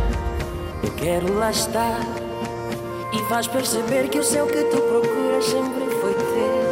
eu 0.83 0.90
quero 0.97 1.38
lá 1.38 1.50
estar. 1.52 2.00
E 3.12 3.23
vais 3.28 3.47
perceber 3.47 4.09
que 4.09 4.19
o 4.19 4.25
céu 4.25 4.47
que 4.49 4.64
tu 4.64 4.78
procuras 4.78 5.45
sempre 5.45 5.87
foi 6.00 6.14
ter. 6.14 6.65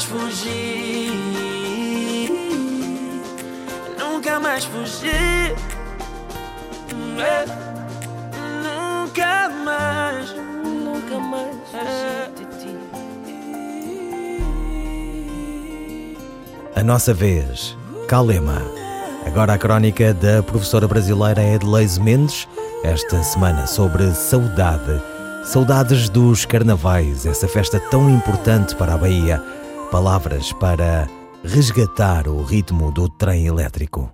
Mais 0.00 0.04
fugir. 0.04 1.12
Nunca 3.98 4.40
mais 4.40 4.64
fugir. 4.64 5.54
É. 7.18 7.44
Nunca 8.62 9.48
mais. 9.64 10.34
Nunca 10.64 11.18
mais 11.18 11.54
fugir 11.70 12.30
de 12.36 12.44
ti. 12.58 12.78
A 16.74 16.82
nossa 16.82 17.12
vez. 17.12 17.76
Calema. 18.08 18.62
Agora 19.26 19.52
a 19.52 19.58
crónica 19.58 20.14
da 20.14 20.42
professora 20.42 20.88
brasileira 20.88 21.42
Edleise 21.42 22.00
Mendes, 22.00 22.48
esta 22.82 23.22
semana 23.22 23.66
sobre 23.66 24.12
saudade. 24.14 25.00
Saudades 25.44 26.08
dos 26.08 26.44
carnavais, 26.44 27.26
essa 27.26 27.46
festa 27.46 27.78
tão 27.78 28.10
importante 28.10 28.74
para 28.74 28.94
a 28.94 28.98
Bahia 28.98 29.59
palavras 29.90 30.52
para 30.52 31.08
resgatar 31.42 32.28
o 32.28 32.44
ritmo 32.44 32.92
do 32.92 33.08
trem 33.08 33.48
elétrico. 33.48 34.12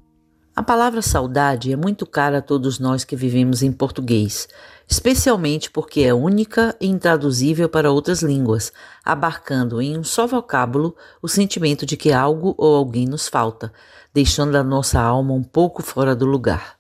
A 0.55 0.63
palavra 0.63 1.03
saudade 1.03 1.71
é 1.71 1.77
muito 1.77 2.07
cara 2.07 2.39
a 2.39 2.43
todos 2.43 2.79
nós 2.79 3.05
que 3.05 3.15
vivemos 3.15 3.63
em 3.63 3.71
português, 3.71 4.49
especialmente 4.89 5.71
porque 5.71 6.01
é 6.01 6.15
única 6.15 6.75
e 6.81 6.87
intraduzível 6.87 7.69
para 7.69 7.93
outras 7.93 8.23
línguas, 8.23 8.73
abarcando 9.05 9.83
em 9.83 9.99
um 9.99 10.03
só 10.03 10.27
vocábulo 10.27 10.97
o 11.21 11.29
sentimento 11.29 11.85
de 11.85 11.95
que 11.95 12.11
algo 12.11 12.55
ou 12.57 12.75
alguém 12.75 13.05
nos 13.05 13.29
falta, 13.29 13.71
deixando 14.15 14.57
a 14.57 14.65
nossa 14.65 14.99
alma 14.99 15.35
um 15.35 15.43
pouco 15.43 15.83
fora 15.83 16.17
do 16.17 16.25
lugar. 16.25 16.77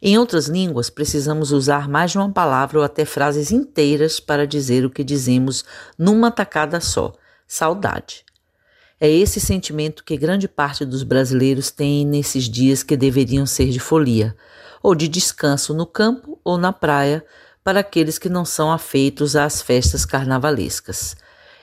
Em 0.00 0.16
outras 0.16 0.46
línguas, 0.46 0.88
precisamos 0.88 1.50
usar 1.50 1.88
mais 1.88 2.12
de 2.12 2.18
uma 2.18 2.30
palavra 2.30 2.78
ou 2.78 2.84
até 2.84 3.04
frases 3.04 3.50
inteiras 3.50 4.20
para 4.20 4.46
dizer 4.46 4.84
o 4.84 4.90
que 4.90 5.02
dizemos 5.02 5.64
numa 5.98 6.30
tacada 6.30 6.80
só: 6.80 7.12
saudade. 7.48 8.27
É 9.00 9.08
esse 9.08 9.38
sentimento 9.38 10.02
que 10.02 10.16
grande 10.16 10.48
parte 10.48 10.84
dos 10.84 11.04
brasileiros 11.04 11.70
tem 11.70 12.04
nesses 12.04 12.44
dias 12.44 12.82
que 12.82 12.96
deveriam 12.96 13.46
ser 13.46 13.68
de 13.68 13.78
folia, 13.78 14.36
ou 14.82 14.94
de 14.94 15.06
descanso 15.06 15.72
no 15.72 15.86
campo 15.86 16.40
ou 16.42 16.58
na 16.58 16.72
praia, 16.72 17.24
para 17.62 17.80
aqueles 17.80 18.18
que 18.18 18.28
não 18.28 18.44
são 18.44 18.72
afeitos 18.72 19.36
às 19.36 19.62
festas 19.62 20.04
carnavalescas. 20.04 21.16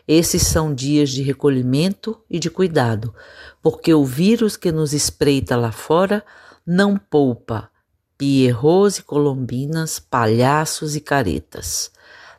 Esses 0.07 0.43
são 0.43 0.73
dias 0.73 1.09
de 1.09 1.23
recolhimento 1.23 2.17
e 2.29 2.39
de 2.39 2.49
cuidado, 2.49 3.13
porque 3.61 3.93
o 3.93 4.05
vírus 4.05 4.55
que 4.55 4.71
nos 4.71 4.93
espreita 4.93 5.57
lá 5.57 5.71
fora 5.71 6.23
não 6.65 6.95
poupa 6.97 7.69
pierrots 8.17 8.99
e 8.99 9.03
colombinas, 9.03 9.99
palhaços 9.99 10.95
e 10.95 11.01
caretas. 11.01 11.91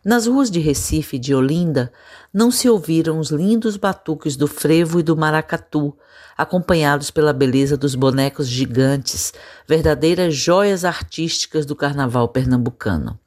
Nas 0.07 0.29
ruas 0.29 0.53
de 0.53 0.61
Recife 0.61 1.17
e 1.17 1.19
de 1.19 1.35
Olinda 1.35 1.93
não 2.33 2.49
se 2.49 2.71
ouviram 2.71 3.19
os 3.19 3.31
lindos 3.31 3.77
batuques 3.77 4.37
do 4.37 4.47
frevo 4.47 5.01
e 5.01 5.03
do 5.03 5.17
maracatu, 5.17 5.93
acompanhados 6.39 7.11
pela 7.11 7.33
beleza 7.33 7.77
dos 7.77 7.97
bonecos 7.97 8.47
gigantes, 8.47 9.35
verdadeiras 9.67 10.33
joias 10.33 10.85
artísticas 10.85 11.67
do 11.67 11.75
carnaval 11.75 12.29
pernambucano. 12.29 13.19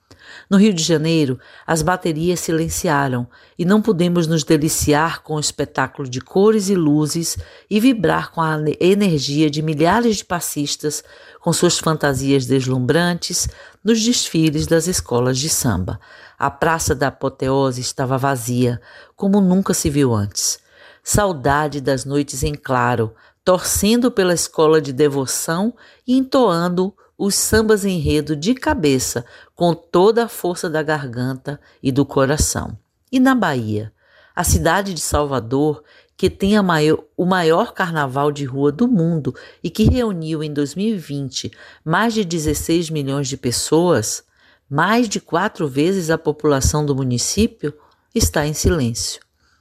No 0.50 0.57
Rio 0.57 0.74
de 0.74 0.83
Janeiro, 0.83 1.39
as 1.65 1.81
baterias 1.81 2.39
silenciaram 2.39 3.27
e 3.57 3.65
não 3.65 3.81
pudemos 3.81 4.27
nos 4.27 4.43
deliciar 4.43 5.21
com 5.21 5.36
o 5.36 5.39
espetáculo 5.39 6.07
de 6.09 6.21
cores 6.21 6.69
e 6.69 6.75
luzes 6.75 7.38
e 7.69 7.79
vibrar 7.79 8.31
com 8.31 8.41
a 8.41 8.57
energia 8.79 9.50
de 9.50 9.62
milhares 9.62 10.17
de 10.17 10.25
passistas 10.25 11.03
com 11.41 11.53
suas 11.53 11.77
fantasias 11.79 12.45
deslumbrantes 12.45 13.48
nos 13.83 14.03
desfiles 14.03 14.67
das 14.67 14.88
escolas 14.88 15.38
de 15.38 15.50
samba. 15.50 16.00
A 16.38 16.50
Praça 16.50 16.95
da 16.95 17.07
Apoteose 17.07 17.81
estava 17.81 18.17
vazia, 18.17 18.81
como 19.15 19.41
nunca 19.41 19.74
se 19.74 19.89
viu 19.89 20.13
antes. 20.13 20.59
Saudade 21.03 21.81
das 21.81 22.05
noites 22.05 22.43
em 22.43 22.53
claro, 22.53 23.13
torcendo 23.43 24.12
pela 24.12 24.33
escola 24.33 24.81
de 24.81 24.93
devoção 24.93 25.74
e 26.05 26.17
entoando 26.17 26.93
os 27.17 27.36
sambas 27.36 27.83
enredo 27.83 28.33
de 28.33 28.53
cabeça, 28.53 29.25
com 29.59 29.73
toda 29.73 30.23
a 30.23 30.29
força 30.29 30.69
da 30.69 30.81
garganta 30.81 31.59
e 31.83 31.91
do 31.91 32.05
coração. 32.05 32.77
E 33.11 33.19
na 33.19 33.35
Bahia, 33.35 33.91
a 34.33 34.41
cidade 34.41 34.93
de 34.93 35.01
Salvador, 35.01 35.83
que 36.15 36.29
tem 36.29 36.57
maior, 36.61 37.03
o 37.17 37.25
maior 37.25 37.73
carnaval 37.73 38.31
de 38.31 38.45
rua 38.45 38.71
do 38.71 38.87
mundo 38.87 39.35
e 39.61 39.69
que 39.69 39.83
reuniu 39.83 40.41
em 40.41 40.53
2020 40.53 41.51
mais 41.83 42.13
de 42.13 42.23
16 42.23 42.89
milhões 42.89 43.27
de 43.27 43.35
pessoas, 43.35 44.23
mais 44.69 45.09
de 45.09 45.19
quatro 45.19 45.67
vezes 45.67 46.09
a 46.09 46.17
população 46.17 46.85
do 46.85 46.95
município, 46.95 47.73
está 48.15 48.47
em 48.47 48.53
silêncio 48.53 49.19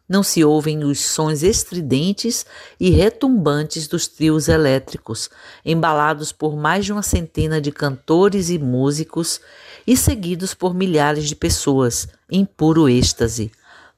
não 0.09 0.23
se 0.23 0.43
ouvem 0.43 0.85
os 0.85 1.01
sons 1.01 1.43
estridentes 1.43 2.47
e 2.81 2.89
retumbantes 2.89 3.87
dos 3.87 4.09
trios 4.09 4.49
elétricos, 4.49 5.29
embalados 5.65 6.33
por 6.33 6.57
mais 6.57 6.87
de 6.87 6.93
uma 6.93 7.03
centena 7.03 7.61
de 7.61 7.71
cantores 7.71 8.49
e 8.49 8.59
músicos 8.59 9.41
e 9.89 9.97
seguidos 9.97 10.53
por 10.53 10.75
milhares 10.75 11.27
de 11.27 11.35
pessoas, 11.35 12.09
em 12.31 12.45
puro 12.45 12.91
êxtase. 12.91 13.51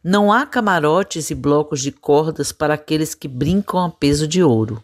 Não 0.04 0.32
há 0.32 0.46
camarotes 0.46 1.30
e 1.30 1.34
blocos 1.34 1.80
de 1.80 1.90
cordas 1.90 2.52
para 2.52 2.74
aqueles 2.74 3.12
que 3.12 3.26
brincam 3.26 3.84
a 3.84 3.90
peso 3.90 4.28
de 4.28 4.40
ouro. 4.40 4.80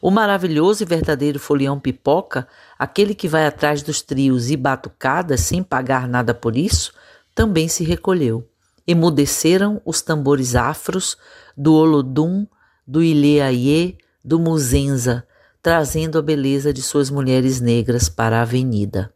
O 0.00 0.12
maravilhoso 0.12 0.84
e 0.84 0.86
verdadeiro 0.86 1.40
folião 1.40 1.80
pipoca, 1.80 2.46
aquele 2.78 3.16
que 3.16 3.26
vai 3.26 3.44
atrás 3.48 3.82
dos 3.82 4.00
trios 4.00 4.48
e 4.48 4.56
batucadas 4.56 5.40
sem 5.40 5.60
pagar 5.60 6.06
nada 6.06 6.32
por 6.32 6.56
isso, 6.56 6.92
também 7.34 7.66
se 7.66 7.82
recolheu. 7.82 8.48
Emudeceram 8.86 9.82
os 9.84 10.02
tambores 10.02 10.54
afros 10.54 11.16
do 11.56 11.74
Olodum, 11.74 12.46
do 12.86 13.02
Ileaie, 13.02 13.98
do 14.24 14.38
Muzenza, 14.38 15.26
trazendo 15.60 16.16
a 16.16 16.22
beleza 16.22 16.72
de 16.72 16.80
suas 16.80 17.10
mulheres 17.10 17.60
negras 17.60 18.08
para 18.08 18.38
a 18.38 18.42
avenida. 18.42 19.12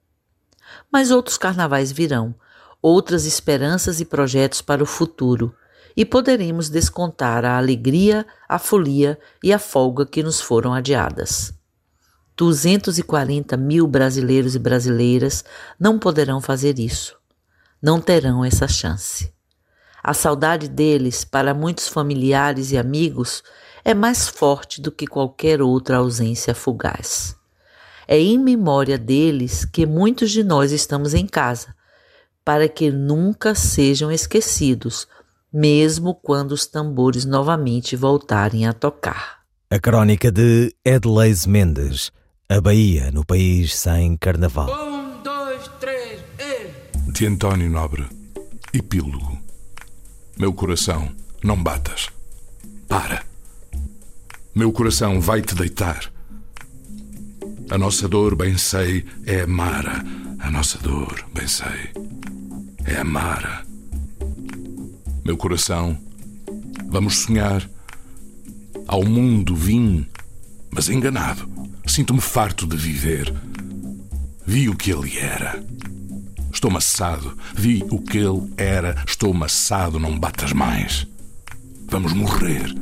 Mas 0.90 1.10
outros 1.10 1.36
carnavais 1.36 1.92
virão, 1.92 2.34
outras 2.80 3.24
esperanças 3.24 4.00
e 4.00 4.04
projetos 4.04 4.62
para 4.62 4.82
o 4.82 4.86
futuro, 4.86 5.54
e 5.96 6.04
poderemos 6.04 6.68
descontar 6.68 7.44
a 7.44 7.58
alegria, 7.58 8.24
a 8.48 8.58
folia 8.58 9.18
e 9.42 9.52
a 9.52 9.58
folga 9.58 10.06
que 10.06 10.22
nos 10.22 10.40
foram 10.40 10.72
adiadas. 10.72 11.52
240 12.36 13.56
mil 13.56 13.86
brasileiros 13.88 14.54
e 14.54 14.60
brasileiras 14.60 15.44
não 15.78 15.98
poderão 15.98 16.40
fazer 16.40 16.78
isso, 16.78 17.16
não 17.82 18.00
terão 18.00 18.44
essa 18.44 18.68
chance. 18.68 19.32
A 20.00 20.14
saudade 20.14 20.68
deles, 20.68 21.24
para 21.24 21.52
muitos 21.52 21.88
familiares 21.88 22.70
e 22.70 22.78
amigos, 22.78 23.42
é 23.84 23.92
mais 23.92 24.28
forte 24.28 24.80
do 24.80 24.92
que 24.92 25.06
qualquer 25.06 25.60
outra 25.60 25.96
ausência 25.96 26.54
fugaz. 26.54 27.37
É 28.10 28.18
em 28.18 28.38
memória 28.38 28.96
deles 28.96 29.66
que 29.66 29.84
muitos 29.84 30.30
de 30.30 30.42
nós 30.42 30.72
estamos 30.72 31.12
em 31.12 31.26
casa, 31.26 31.74
para 32.42 32.66
que 32.66 32.90
nunca 32.90 33.54
sejam 33.54 34.10
esquecidos, 34.10 35.06
mesmo 35.52 36.14
quando 36.14 36.52
os 36.52 36.64
tambores 36.64 37.26
novamente 37.26 37.94
voltarem 37.96 38.66
a 38.66 38.72
tocar. 38.72 39.40
A 39.70 39.78
crónica 39.78 40.32
de 40.32 40.74
Edleis 40.82 41.44
Mendes, 41.44 42.10
a 42.48 42.58
Bahia 42.58 43.10
no 43.12 43.26
país 43.26 43.76
sem 43.76 44.16
carnaval. 44.16 44.70
Um, 44.70 45.22
dois, 45.22 45.68
três, 45.78 46.22
e... 46.38 47.12
De 47.12 47.26
António 47.26 47.68
Nobre, 47.68 48.06
Epílogo. 48.72 49.38
Meu 50.38 50.54
coração, 50.54 51.14
não 51.44 51.62
batas. 51.62 52.08
Para. 52.88 53.22
Meu 54.54 54.72
coração 54.72 55.20
vai 55.20 55.42
te 55.42 55.54
deitar. 55.54 56.10
A 57.70 57.76
nossa 57.76 58.08
dor, 58.08 58.34
bem 58.34 58.56
sei, 58.56 59.04
é 59.26 59.42
amara. 59.42 60.02
A 60.38 60.50
nossa 60.50 60.78
dor, 60.78 61.26
bem 61.34 61.46
sei, 61.46 61.90
é 62.86 62.96
amara. 62.96 63.62
Meu 65.22 65.36
coração, 65.36 65.98
vamos 66.88 67.18
sonhar. 67.18 67.68
Ao 68.86 69.04
mundo 69.04 69.54
vim, 69.54 70.06
mas 70.70 70.88
enganado. 70.88 71.46
Sinto-me 71.86 72.22
farto 72.22 72.66
de 72.66 72.76
viver. 72.76 73.34
Vi 74.46 74.70
o 74.70 74.74
que 74.74 74.90
ele 74.90 75.18
era. 75.18 75.62
Estou 76.50 76.70
maçado. 76.70 77.36
Vi 77.54 77.84
o 77.90 78.00
que 78.00 78.16
ele 78.16 78.50
era. 78.56 78.96
Estou 79.06 79.34
maçado. 79.34 79.98
Não 79.98 80.18
batas 80.18 80.54
mais. 80.54 81.06
Vamos 81.90 82.14
morrer. 82.14 82.74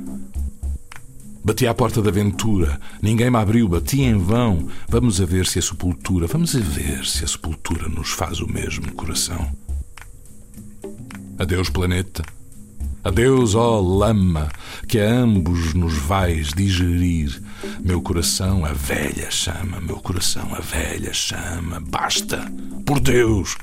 Bati 1.46 1.64
à 1.64 1.72
porta 1.72 2.02
da 2.02 2.10
aventura. 2.10 2.80
Ninguém 3.00 3.30
me 3.30 3.36
abriu. 3.36 3.68
Bati 3.68 4.02
em 4.02 4.18
vão. 4.18 4.66
Vamos 4.88 5.20
a 5.20 5.24
ver 5.24 5.46
se 5.46 5.60
a 5.60 5.62
sepultura. 5.62 6.26
Vamos 6.26 6.56
a 6.56 6.58
ver 6.58 7.06
se 7.06 7.22
a 7.24 7.28
sepultura 7.28 7.88
nos 7.88 8.10
faz 8.10 8.40
o 8.40 8.48
mesmo 8.48 8.90
coração. 8.94 9.48
Adeus, 11.38 11.70
planeta. 11.70 12.24
Adeus, 13.04 13.54
ó 13.54 13.78
lama, 13.78 14.48
que 14.88 14.98
a 14.98 15.08
ambos 15.08 15.72
nos 15.72 15.96
vais 15.96 16.48
digerir. 16.48 17.40
Meu 17.80 18.02
coração 18.02 18.64
a 18.64 18.72
velha 18.72 19.30
chama, 19.30 19.80
meu 19.80 19.98
coração 19.98 20.52
a 20.52 20.58
velha 20.58 21.12
chama. 21.12 21.78
Basta, 21.78 22.44
por 22.84 22.98
Deus. 22.98 23.56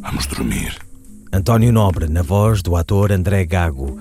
Vamos 0.00 0.24
dormir. 0.24 0.78
António 1.30 1.70
Nobre, 1.70 2.08
na 2.08 2.22
voz 2.22 2.62
do 2.62 2.76
ator 2.76 3.12
André 3.12 3.44
Gago. 3.44 4.00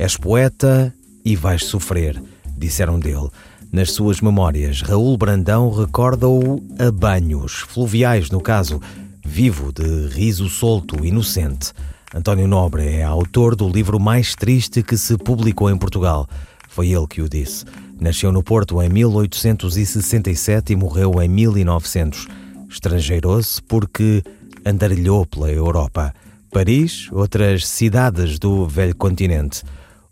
És 0.00 0.16
poeta 0.16 0.92
e 1.26 1.34
vais 1.34 1.64
sofrer, 1.64 2.22
disseram 2.56 3.00
dele. 3.00 3.28
Nas 3.72 3.90
suas 3.90 4.20
memórias, 4.20 4.80
Raul 4.80 5.16
Brandão 5.18 5.70
recorda-o 5.72 6.62
a 6.78 6.92
banhos, 6.92 7.64
fluviais 7.68 8.30
no 8.30 8.40
caso, 8.40 8.80
vivo 9.24 9.72
de 9.72 10.06
riso 10.06 10.48
solto, 10.48 11.04
inocente. 11.04 11.72
António 12.14 12.46
Nobre 12.46 12.86
é 12.86 13.02
autor 13.02 13.56
do 13.56 13.68
livro 13.68 13.98
mais 13.98 14.36
triste 14.36 14.84
que 14.84 14.96
se 14.96 15.18
publicou 15.18 15.68
em 15.68 15.76
Portugal. 15.76 16.28
Foi 16.68 16.90
ele 16.90 17.08
que 17.08 17.20
o 17.20 17.28
disse. 17.28 17.64
Nasceu 18.00 18.30
no 18.30 18.42
Porto 18.42 18.80
em 18.80 18.88
1867 18.88 20.72
e 20.72 20.76
morreu 20.76 21.20
em 21.20 21.28
1900. 21.28 22.28
Estrangeirou-se 22.70 23.60
porque 23.62 24.22
andarilhou 24.64 25.26
pela 25.26 25.50
Europa. 25.50 26.14
Paris, 26.52 27.08
outras 27.10 27.66
cidades 27.66 28.38
do 28.38 28.68
velho 28.68 28.94
continente. 28.94 29.64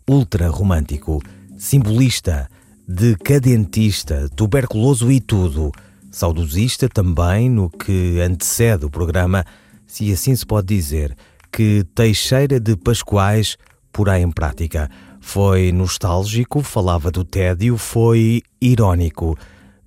Ultra 0.07 0.49
romântico, 0.49 1.19
simbolista, 1.57 2.47
decadentista, 2.87 4.29
tuberculoso 4.35 5.11
e 5.11 5.19
tudo. 5.19 5.71
Saudosista 6.11 6.87
também 6.87 7.49
no 7.49 7.71
que 7.71 8.21
antecede 8.21 8.85
o 8.85 8.89
programa, 8.89 9.43
se 9.87 10.11
assim 10.11 10.35
se 10.35 10.45
pode 10.45 10.67
dizer 10.67 11.15
que 11.51 11.83
Teixeira 11.95 12.59
de 12.59 12.75
Pascoais 12.77 13.57
porá 13.91 14.19
em 14.19 14.29
prática. 14.29 14.91
Foi 15.19 15.71
nostálgico, 15.71 16.61
falava 16.61 17.09
do 17.09 17.23
tédio, 17.23 17.75
foi 17.75 18.43
irónico, 18.61 19.35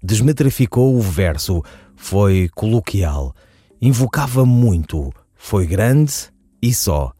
desmetrificou 0.02 0.96
o 0.96 1.00
verso, 1.00 1.62
foi 1.94 2.48
coloquial, 2.56 3.36
invocava 3.80 4.44
muito, 4.44 5.12
foi 5.36 5.64
grande 5.64 6.12
e 6.60 6.74
só. 6.74 7.12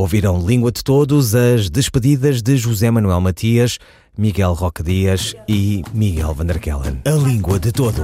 Ouviram 0.00 0.38
Língua 0.38 0.72
de 0.72 0.82
Todos 0.82 1.34
as 1.34 1.68
despedidas 1.68 2.40
de 2.40 2.56
José 2.56 2.90
Manuel 2.90 3.20
Matias, 3.20 3.76
Miguel 4.16 4.54
Roque 4.54 4.82
Dias 4.82 5.34
e 5.46 5.82
Miguel 5.92 6.32
Vanderkellen. 6.32 7.02
A 7.04 7.10
Língua 7.10 7.58
de 7.60 7.70
Todos. 7.70 8.00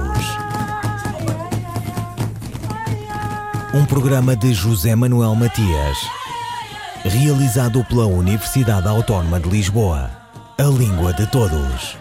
Um 3.73 3.83
programa 3.87 4.35
de 4.35 4.53
José 4.53 4.95
Manuel 4.95 5.33
Matias, 5.33 5.97
realizado 7.03 7.83
pela 7.85 8.05
Universidade 8.05 8.87
Autónoma 8.87 9.39
de 9.39 9.49
Lisboa. 9.49 10.11
A 10.59 10.65
língua 10.65 11.13
de 11.13 11.25
todos. 11.25 11.97